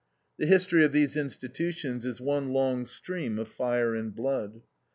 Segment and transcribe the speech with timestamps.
[0.39, 4.63] The history of these institutions is one long stream of fire and blood.